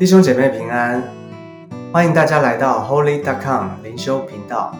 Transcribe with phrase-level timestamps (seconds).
[0.00, 1.04] 弟兄姐妹平安，
[1.92, 3.22] 欢迎大家来到 Holy.
[3.22, 4.74] dot com 灵修频道。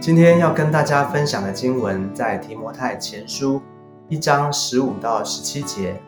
[0.00, 3.60] 今天要跟大家分享的经文在提摩太前书
[4.08, 6.00] 一章十五到十七节。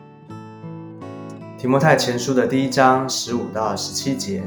[1.59, 4.41] 提摩太前书的第一章十五到十七节，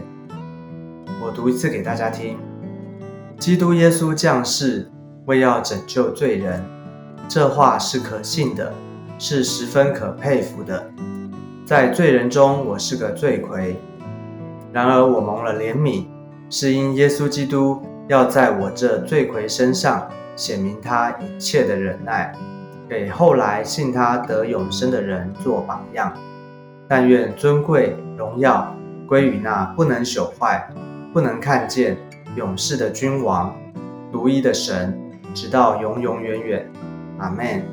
[1.23, 2.37] 我读一次给大家听。
[3.39, 4.91] 基督耶稣降世，
[5.27, 6.61] 为要拯救罪人，
[7.29, 8.75] 这话是可信的，
[9.17, 10.91] 是十分可佩服的。
[11.65, 13.75] 在罪人中，我是个罪魁；
[14.71, 16.05] 然而我蒙了怜悯，
[16.51, 20.07] 是因耶稣基督要在我这罪魁身上
[20.37, 22.35] 显明他一切的忍耐，
[22.87, 26.13] 给后来信他得永生的人做榜样。
[26.87, 28.71] 但愿尊贵荣耀
[29.09, 30.69] 归于那不能朽坏、
[31.15, 31.97] 不能看见、
[32.37, 33.57] 永世的君王、
[34.13, 34.95] 独一的神，
[35.33, 36.71] 直到永永远远。
[37.17, 37.65] 阿门。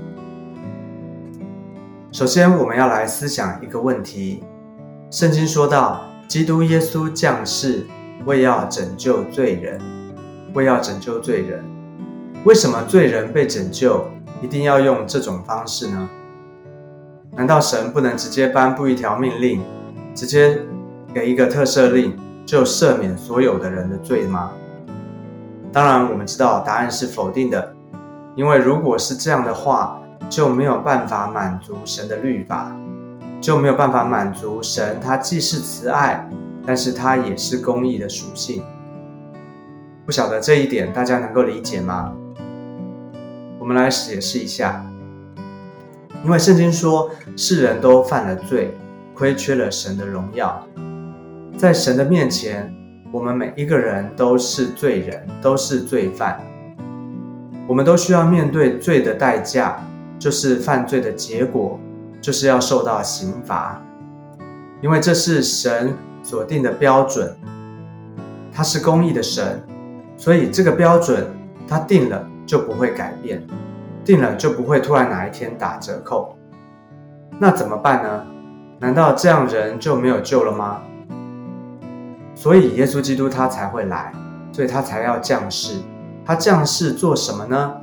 [2.12, 4.44] 首先，我们要来思想一个问题：
[5.10, 7.88] 圣经说到，基督耶稣降世，
[8.26, 9.80] 为要拯救罪人，
[10.54, 11.64] 为要拯救罪人。
[12.44, 14.06] 为什么罪人被拯救，
[14.42, 16.10] 一定要用这种方式呢？
[17.32, 19.62] 难道神不能直接颁布一条命令，
[20.14, 20.60] 直接
[21.14, 24.52] 给一个特赦令，就赦免所有的人的罪吗？
[25.72, 27.74] 当然，我们知道答案是否定的，
[28.36, 32.76] 因为如果是这样的话，就没有办法满足神的律法，
[33.42, 34.98] 就没有办法满足神。
[35.02, 36.28] 他既是慈爱，
[36.66, 38.64] 但是他也是公义的属性。
[40.06, 42.14] 不晓得这一点大家能够理解吗？
[43.60, 44.86] 我们来解释一下。
[46.24, 48.78] 因为圣经说，世人都犯了罪，
[49.14, 50.66] 亏缺了神的荣耀。
[51.58, 52.74] 在神的面前，
[53.12, 56.40] 我们每一个人都是罪人，都是罪犯。
[57.68, 59.80] 我们都需要面对罪的代价。
[60.22, 61.80] 就是犯罪的结果，
[62.22, 63.82] 就是要受到刑罚，
[64.80, 67.36] 因为这是神所定的标准，
[68.54, 69.60] 他是公义的神，
[70.16, 71.26] 所以这个标准
[71.68, 73.42] 他定了就不会改变，
[74.06, 76.38] 定了就不会突然哪一天打折扣。
[77.40, 78.24] 那怎么办呢？
[78.80, 80.84] 难道这样人就没有救了吗？
[82.36, 84.14] 所以耶稣基督他才会来，
[84.52, 85.80] 所以他才要降世。
[86.24, 87.74] 他降世做什么呢？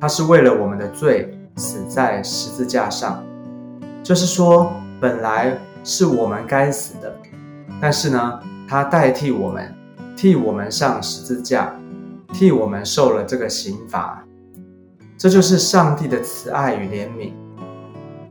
[0.00, 1.36] 他是为了我们的罪。
[1.56, 3.22] 死在十字架上，
[4.02, 7.14] 就是说，本来是我们该死的，
[7.80, 9.74] 但是呢，他代替我们，
[10.16, 11.74] 替我们上十字架，
[12.32, 14.24] 替我们受了这个刑罚。
[15.18, 17.32] 这就是上帝的慈爱与怜悯。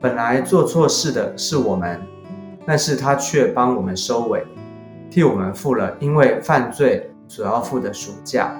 [0.02, 2.02] 本来做错事的是我们，
[2.66, 4.44] 但是他却帮我们收尾，
[5.12, 8.60] 替我们付了因为犯罪所要付的赎价。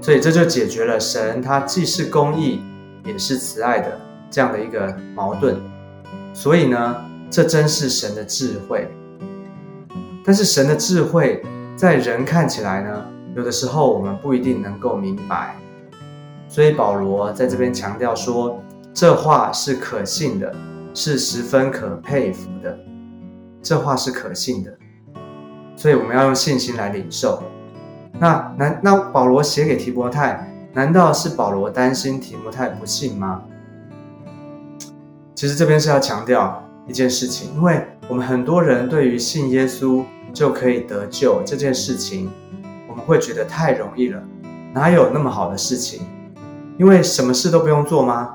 [0.00, 2.62] 所以这就解决了神他既是公义。
[3.04, 4.00] 也是慈爱的
[4.30, 5.56] 这样的一个矛盾，
[6.32, 6.96] 所以呢，
[7.30, 8.88] 这真是神的智慧。
[10.24, 11.42] 但是神的智慧
[11.76, 13.04] 在人看起来呢，
[13.36, 15.54] 有的时候我们不一定能够明白。
[16.48, 18.58] 所以保罗在这边强调说，
[18.94, 20.54] 这话是可信的，
[20.94, 22.78] 是十分可佩服的。
[23.62, 24.72] 这话是可信的，
[25.76, 27.42] 所以我们要用信心来领受。
[28.18, 30.50] 那那那保罗写给提伯泰。
[30.74, 33.42] 难道是保罗担心提摩太不信吗？
[35.34, 42.28] 其实这边是要强调一件事情，因为我们很多人对于信耶稣就可以得救这件事情，
[42.88, 44.20] 我们会觉得太容易了，
[44.74, 46.02] 哪有那么好的事情？
[46.76, 48.34] 因为什么事都不用做吗？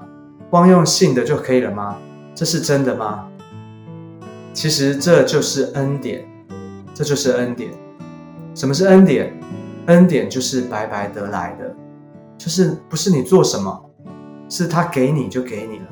[0.49, 1.97] 光用信的就可以了吗？
[2.33, 3.27] 这是真的吗？
[4.53, 6.25] 其实这就是恩典，
[6.93, 7.71] 这就是恩典。
[8.55, 9.37] 什么是恩典？
[9.87, 11.75] 恩典就是白白得来的。
[12.39, 13.85] 就是不是你做什么，
[14.47, 15.85] 是他给你就给你了。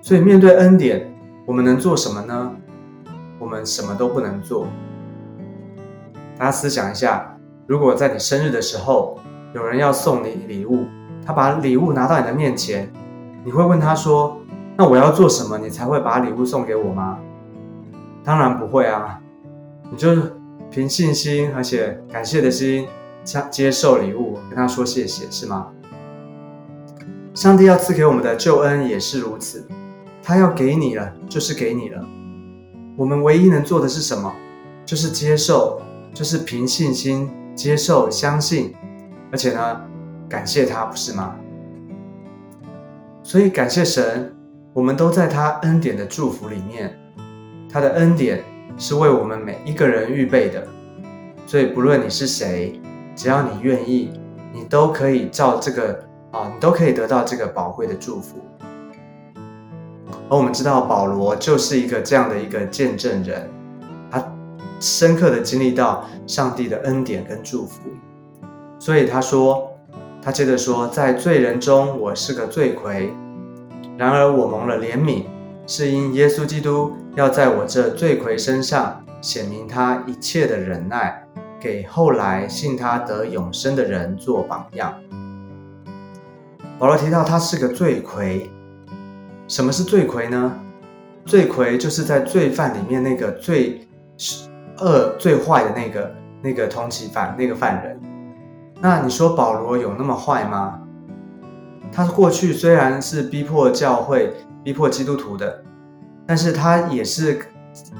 [0.00, 1.12] 所以面对恩典，
[1.44, 2.52] 我们能做什么呢？
[3.40, 4.68] 我们什么都不能做。
[6.38, 9.18] 大家思想一下，如果在你生日的时候，
[9.52, 10.86] 有人要送你礼物，
[11.26, 12.88] 他把礼物拿到你的面前，
[13.44, 14.38] 你会问他说
[14.78, 17.18] ：“那我要做什么，你才会把礼物送给我吗？”
[18.22, 19.20] 当然不会啊，
[19.90, 20.08] 你就
[20.70, 22.86] 凭信心而且感谢的心。
[23.24, 25.68] 接接受礼物，跟他说谢谢，是吗？
[27.34, 29.66] 上帝要赐给我们的救恩也是如此，
[30.22, 32.04] 他要给你了，就是给你了。
[32.94, 34.30] 我们唯一能做的是什么？
[34.84, 35.80] 就是接受，
[36.12, 38.74] 就是凭信心接受、相信，
[39.30, 39.80] 而且呢，
[40.28, 41.34] 感谢他，不是吗？
[43.22, 44.34] 所以感谢神，
[44.74, 46.98] 我们都在他恩典的祝福里面，
[47.70, 48.44] 他的恩典
[48.76, 50.66] 是为我们每一个人预备的。
[51.46, 52.78] 所以不论你是谁。
[53.14, 54.10] 只要你愿意，
[54.52, 58.38] 你都可以照这个啊，你都可以得到这个宝贵的祝福。
[60.28, 63.50] 而我们知道保罗就是一个这样的一个见证人，
[64.10, 64.24] 他
[64.80, 67.80] 深刻的经历到上帝的恩典跟祝福。
[68.78, 69.70] 所以他说，
[70.22, 73.12] 他接着说，在罪人中我是个罪魁，
[73.98, 75.24] 然而我蒙了怜悯，
[75.66, 81.24] 是因耶稣基督要在我这罪魁身上显明他一切的忍耐，
[81.62, 84.92] 给后来信他得永生的人做榜样。
[86.76, 88.50] 保罗提到他是个罪魁，
[89.46, 90.52] 什么是罪魁呢？
[91.24, 93.86] 罪魁就是在罪犯里面那个最
[94.80, 96.12] 恶、最坏的那个
[96.42, 98.00] 那个通缉犯、那个犯人。
[98.80, 100.80] 那你说保罗有那么坏吗？
[101.92, 105.62] 他过去虽然是逼迫教会、逼迫基督徒的，
[106.26, 107.40] 但是他也是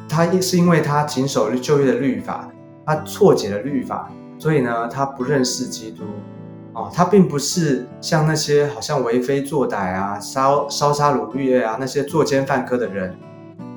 [0.09, 2.49] 他是因为他谨守旧约的律法，
[2.85, 6.05] 他错解了律法，所以呢，他不认识基督。
[6.75, 13.15] 哦，他并不是像那些好像为非作歹啊、烧烧杀掳掠啊那些作奸犯科的人，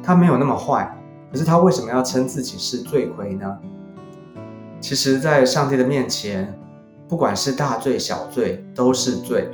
[0.02, 0.98] 他没有那么坏。
[1.30, 3.58] 可是他为什么要称自己是罪魁呢？
[4.80, 6.58] 其实，在上帝的面前，
[7.10, 9.50] 不管是大罪小罪，都是罪。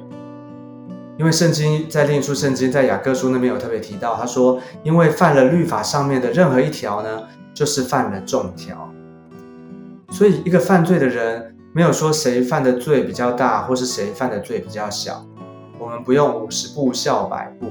[1.17, 7.23] 因为圣经在另一处圣经在雅各书那边有特别提到，他说，因为犯了律法上面的任何一条呢，
[7.55, 8.90] 就是犯了众条。
[10.11, 11.47] 所以，一个犯罪的人。
[11.73, 15.25] 没有说谁犯的罪比较大，或是谁犯的罪比较小。
[15.79, 17.67] 我们不用五十步笑百步，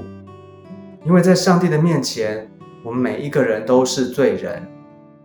[1.05, 2.49] 因为在上帝的面前，
[2.83, 4.67] 我们每一个人都是罪人，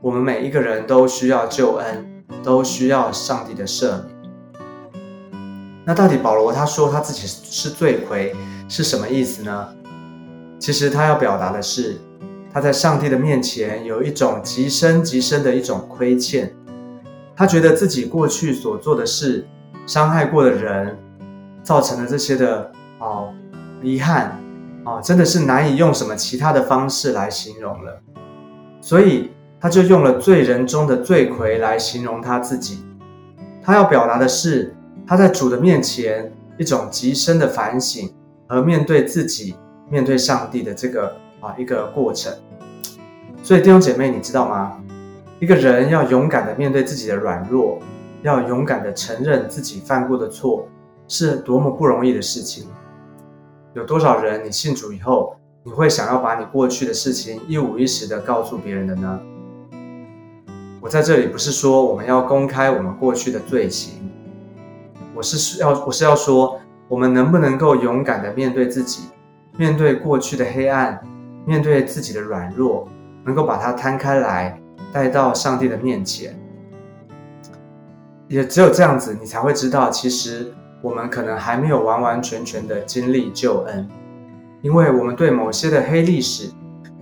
[0.03, 4.15] 我们每一个人都需要救恩，都需要上帝的赦免。
[5.87, 8.37] 那到底保罗他说他自己是罪魁
[8.69, 9.69] 是什么意思呢？
[10.59, 11.97] 其实他要表达的是，
[12.53, 16.55] 他在上帝的面前有一种极深极深的一种亏欠。
[17.37, 19.47] 他觉得自己过去所做的事，
[19.87, 20.97] 伤害过的人，
[21.63, 23.33] 造成的这些的哦
[23.83, 24.41] 遗憾
[24.85, 28.01] 哦，真的是难以用什么其他的方式来形容了。
[28.81, 29.31] 所以
[29.61, 32.85] 他就用了罪人中的罪魁来形容他自己。
[33.63, 34.75] 他要表达的是
[35.07, 38.11] 他在主的面前一种极深的反省
[38.49, 39.57] 和面对自己、
[39.91, 42.33] 面对上帝的这个啊一个过程。
[43.43, 44.81] 所以弟兄姐妹，你知道吗？
[45.39, 47.79] 一个人要勇敢的面对自己的软弱，
[48.23, 50.67] 要勇敢的承认自己犯过的错，
[51.09, 52.67] 是多么不容易的事情。
[53.75, 59.21] 有多少人你信主以后，你会想要把你过去的事情一五一十的告诉别人的呢？
[60.81, 64.11] 我在这里不是说我们要公开我们过去的罪行，
[65.15, 69.11] 我是要我是要说，我们能不能够勇敢的面对自己，
[69.59, 70.99] 面对过去的黑暗，
[71.45, 72.89] 面对自己的软弱，
[73.23, 74.59] 能够把它摊开来。
[74.93, 76.39] 带到上帝的面前，
[78.29, 80.53] 也只有这样子，你才会知道，其实
[80.83, 83.89] 我们可能还没有完完全全的经历救恩，
[84.63, 86.51] 因为我们对某些的黑历史，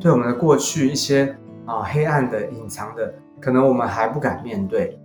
[0.01, 1.37] 对我们的过去一些
[1.67, 4.99] 啊黑暗的隐藏的，可能我们还不敢面对，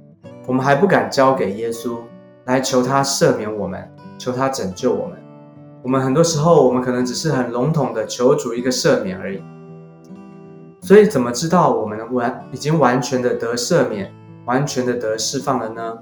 [0.47, 1.97] 我们还不敢交给耶稣
[2.45, 3.87] 来求他赦免我们，
[4.17, 5.17] 求他拯救我们。
[5.81, 9.41] 我们很多时候，我们可能只是很笼统的求主一个赦免而已。
[10.81, 14.11] 所以，怎么知道我们完已经完全的得赦免，
[14.45, 15.97] 完全的得释放了呢？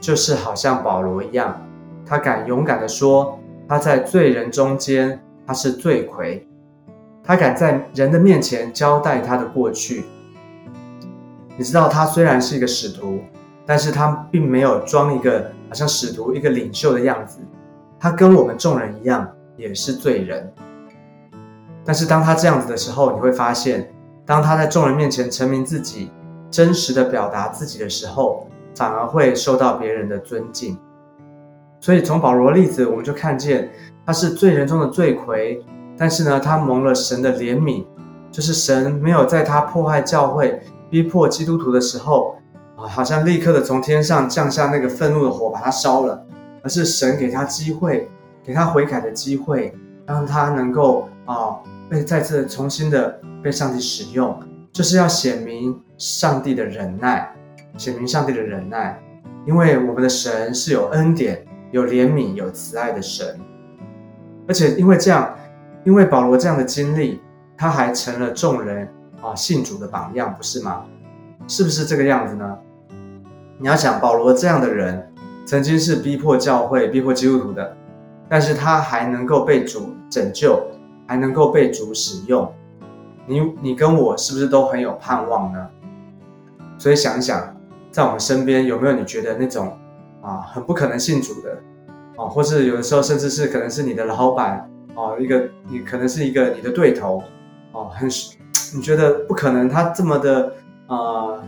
[0.00, 1.60] 就是好像保罗一样，
[2.06, 6.46] 他敢勇敢的说，他在罪人中间他是罪魁，
[7.24, 10.04] 他敢在人的面前交代他的过去。
[11.56, 13.18] 你知道，他虽然是一个使徒，
[13.66, 17.40] 但是他并没有装一个好像使徒一个领袖的样子，
[17.98, 20.52] 他跟我们众人一样，也是罪人。
[21.84, 23.92] 但是当他这样子的时候，你会发现，
[24.28, 26.10] 当他在众人面前成名自己，
[26.50, 30.76] 真实的表达自己的时候，反而会受到别人的尊敬。
[31.80, 33.70] 所以从保罗例子，我们就看见
[34.04, 35.64] 他是罪人中的罪魁，
[35.96, 37.86] 但是呢，他蒙了神的怜悯，
[38.30, 42.36] 就是神没有在他破坏教会、逼迫基督徒的时候，
[42.76, 46.22] 啊，好像立刻的从天上降下那个愤怒的火把他烧了，
[46.62, 48.06] 而是神给他机会，
[48.44, 49.74] 给他悔改的机会，
[50.08, 51.60] 让他能够啊。
[51.90, 54.38] 被再次重新的被上帝使用，
[54.72, 57.34] 就是要显明上帝的忍耐，
[57.78, 59.00] 显明上帝的忍耐，
[59.46, 63.40] 因为我们的神是有恩典、有怜悯、有慈爱的神，
[64.46, 65.34] 而且因为这样，
[65.82, 67.22] 因为保罗这样的经历，
[67.56, 68.86] 他还成了众人
[69.22, 70.84] 啊信主的榜样，不是吗？
[71.46, 72.58] 是不是这个样子呢？
[73.58, 75.10] 你要想保罗这样的人，
[75.46, 77.74] 曾经是逼迫教会、逼迫基督徒的，
[78.28, 80.60] 但是他还能够被主拯救。
[81.10, 82.52] 还能够被主使用，
[83.26, 85.66] 你你跟我是不是都很有盼望呢？
[86.76, 87.56] 所以想想，
[87.90, 89.74] 在我们身边有没有你觉得那种
[90.20, 91.58] 啊很不可能信主的
[92.18, 97.22] 啊，或是有的时候甚至是可能是你的老板啊，一个你可能是一个你的对头
[97.72, 98.06] 哦，很
[98.76, 100.52] 你觉得不可能他这么的
[100.88, 101.42] 啊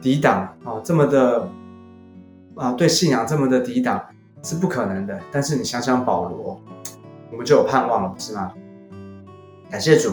[0.00, 1.48] 抵挡啊，这么的
[2.54, 4.00] 啊，对信仰这么的抵挡
[4.42, 5.18] 是不可能的。
[5.30, 6.60] 但是你想想保罗，
[7.30, 8.52] 我们就有盼望了，不是吗？
[9.70, 10.10] 感谢主。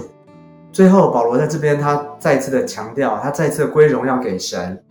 [0.72, 4.84] 最后，保罗在这边他再次的强调，他再次归荣耀给神。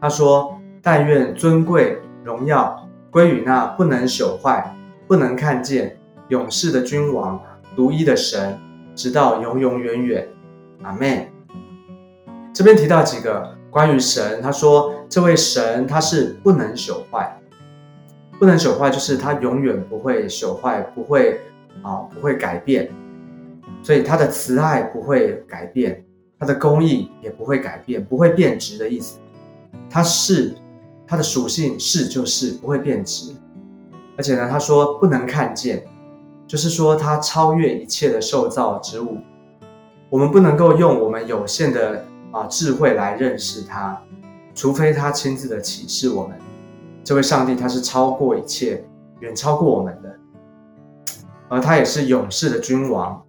[0.00, 4.76] 他说：“但愿尊贵荣耀归于那不能朽坏、
[5.06, 5.96] 不能看见、
[6.28, 7.40] 永世的君王、
[7.74, 8.58] 独一的神，
[8.94, 10.28] 直到永永远远。”
[10.82, 11.26] 阿门。
[12.52, 17.40] 这边提到几个关于神，他说这位神他是不能朽坏，
[18.38, 21.40] 不能朽坏就是它永远不会朽坏，不会
[21.82, 22.90] 啊不会改变，
[23.82, 26.04] 所以它的慈爱不会改变，
[26.38, 29.18] 它的公义也不会改变，不会变质的意思。
[29.88, 30.54] 它是
[31.06, 33.32] 它的属性是就是不会变质，
[34.16, 35.84] 而且呢他说不能看见，
[36.46, 39.18] 就是说他超越一切的受造之物。
[40.10, 44.00] 我们不能够用我们有限的啊智慧来认识他，
[44.54, 46.36] 除非他亲自的启示我们。
[47.04, 48.82] 这位上帝他是超过一切，
[49.20, 50.18] 远超过我们的，
[51.48, 53.22] 而他也是永世的君王，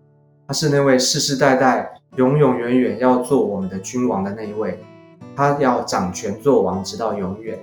[0.48, 4.82] 他是那位世世代代永永远远要做我们的君王的那一位，
[5.36, 7.60] 他要掌权做王直到永远。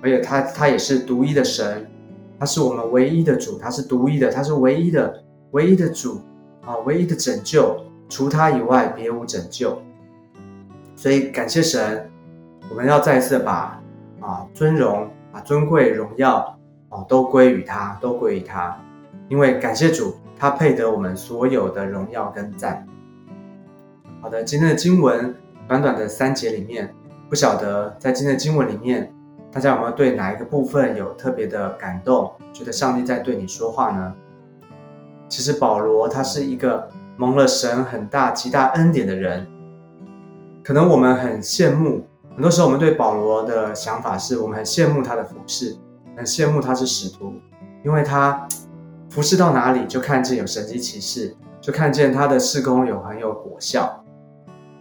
[0.00, 1.90] 而且他他也是独一的神，
[2.38, 6.20] 他是我们唯一的主，他是独一的，他是唯一的唯一的主
[6.64, 7.76] 啊，唯一的拯救。
[8.08, 9.76] 除他以外，别无拯救。
[10.94, 12.08] 所以感谢神，
[12.70, 13.82] 我们要再次把
[14.20, 16.56] 啊尊荣、把尊贵、荣耀
[16.90, 18.80] 哦都归于他，都归于他。
[19.28, 22.86] 因为感谢主，他配得我们所有的荣耀跟赞。
[24.22, 25.34] 好的，今天的经文
[25.66, 26.94] 短短的三节里面，
[27.28, 29.12] 不晓得在今天的经文里面，
[29.50, 34.14] 大家有没有对哪一个部分有特别的感动，觉得上帝在对你说话呢？
[35.28, 36.88] 其实保罗他是一个。
[37.16, 39.46] 蒙了神很大极大恩典的人，
[40.64, 42.04] 可能我们很羡慕。
[42.34, 45.76] 很多时候，我们对保罗的想法是我们很羡慕他的服饰，
[46.16, 47.32] 很羡慕他是使徒，
[47.84, 48.46] 因为他
[49.08, 54.04] 服侍到哪里就看见有神迹奇事，就看见他的事工有很有果效。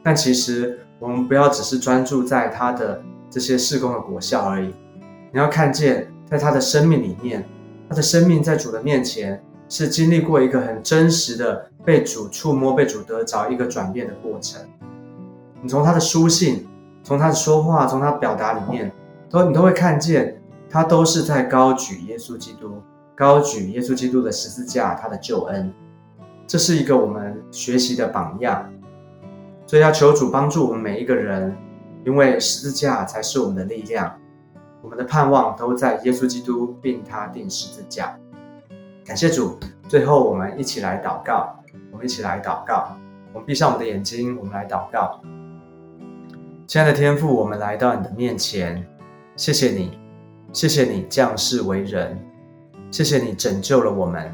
[0.04, 4.74] 但其实我们不要只是专注在他的这些事工的果效而已，
[5.32, 7.46] 你要看见在他的生命里面，
[7.88, 9.42] 他的生命在主的面前。
[9.70, 14.62] 是经历过一个很真实的被主触摸、被主得着一个转变的过程。
[15.64, 16.68] 你从他的书信、
[17.04, 18.92] 从他的说话、从他表达里面，
[19.30, 22.82] 都你都会看见，他都是在高举耶稣基督，
[23.16, 25.72] 高举耶稣基督的十字架，他的救恩。
[26.48, 28.70] 这是一个我们学习的榜样。
[29.66, 31.56] 所以要求主帮助我们每一个人，
[32.06, 34.14] 因为十字架才是我们的力量，
[34.82, 38.18] 我们的盼望都在耶稣基督，并他定十字架。
[39.06, 39.58] 感谢主，
[39.88, 41.56] 最后我们一起来祷告。
[41.92, 42.96] 我们一起来祷告。
[43.34, 45.20] 我们闭上我们的眼睛，我们来祷告。
[46.66, 48.86] 亲爱的天父，我们来到你的面前，
[49.36, 50.00] 谢谢你，
[50.54, 52.18] 谢谢你降世为人，
[52.90, 54.34] 谢谢你拯救了我们，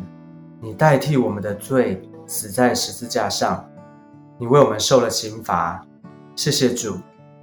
[0.61, 3.67] 你代替我们的罪死在十字架上，
[4.37, 5.83] 你为我们受了刑罚。
[6.35, 6.97] 谢谢主，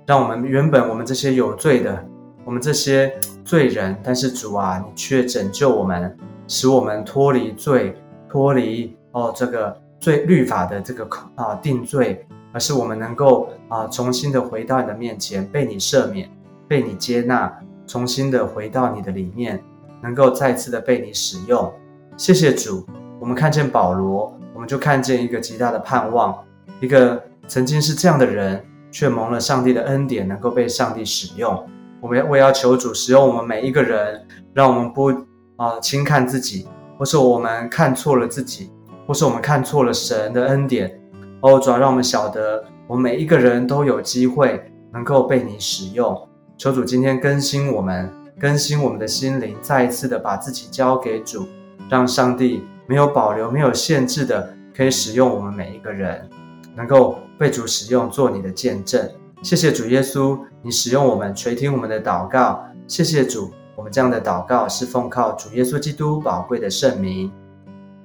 [0.06, 2.04] 让我们原本我们这些有罪的，
[2.44, 3.12] 我们这些
[3.44, 6.16] 罪人，但是主啊，你却拯救我们。
[6.48, 7.92] 使我们脱离罪，
[8.28, 12.24] 脱离哦这个罪律法的这个啊定罪，
[12.56, 16.26] 而是我们能够啊重新的回到你的面前，被你赦免，
[16.66, 17.52] 被你接纳，
[17.86, 19.62] 重新的回到你的里面，
[20.02, 21.70] 能够再次的被你使用。
[22.16, 22.86] 谢谢主，
[23.20, 26.34] 我们看见保罗，我们就看见一个极大的盼望，
[26.80, 31.62] 一个曾经是这样的人，却蒙了上帝的恩典，能够被上帝使用。
[32.00, 35.12] 我们我也要求主使用我们每一个人，让我们不。
[35.56, 36.66] 啊，轻看自己，
[36.98, 38.70] 或是我们看错了自己，
[39.06, 41.00] 或是我们看错了神的恩典。
[41.40, 46.28] 哦，主要让我们晓得，我们每一个人都有机会能够被你使用。
[46.56, 51.46] 求主今天更新我们，更新我们的心灵，再一次的把自己交给主，
[51.88, 56.28] 让上帝没有保留、没有限制的可以使用我们每一个人，
[56.74, 59.08] 能够被主使用做你的见证。
[59.42, 62.64] 谢谢主耶稣，你使用我们垂听我们的祷告。
[62.88, 63.50] 谢谢主。
[63.76, 67.30] 我们这样的祷告是奉靠主耶稣基督宝贵的圣名，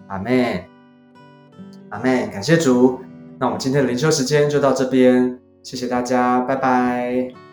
[0.07, 0.61] 阿门，
[1.89, 2.29] 阿门。
[2.29, 2.99] 感谢主。
[3.41, 7.50] 那我们今天的灵修时间就到这边，谢谢大家，拜拜。